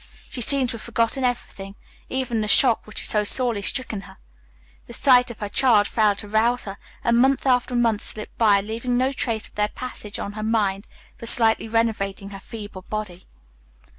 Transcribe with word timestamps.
She 0.31 0.41
seemed 0.41 0.69
to 0.69 0.77
have 0.77 0.81
forgotten 0.81 1.23
everything, 1.23 1.75
even 2.09 2.41
the 2.41 2.47
shock 2.47 2.87
which 2.87 3.01
had 3.01 3.05
so 3.07 3.23
sorely 3.23 3.61
stricken 3.61 4.01
her. 4.09 4.17
The 4.87 4.93
sight 4.95 5.29
of 5.29 5.37
her 5.41 5.47
child 5.47 5.87
failed 5.87 6.17
to 6.17 6.27
rouse 6.27 6.63
her, 6.63 6.77
and 7.03 7.19
month 7.19 7.45
after 7.45 7.75
month 7.75 8.01
slipped 8.01 8.35
by, 8.35 8.61
leaving 8.61 8.97
no 8.97 9.11
trace 9.13 9.47
of 9.47 9.53
their 9.53 9.67
passage 9.67 10.17
on 10.17 10.31
her 10.33 10.41
mind, 10.41 10.85
and 10.87 11.17
but 11.19 11.29
slightly 11.29 11.67
renovating 11.67 12.31
her 12.31 12.39
feeble 12.39 12.81
body. 12.89 13.21